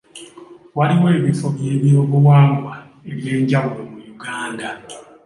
Waliwo 0.77 1.07
ebifo 1.17 1.47
by'ebyobuwangwa 1.55 2.73
ebyenjawulo 3.11 3.81
mu 3.91 3.97
Uganda. 4.13 4.69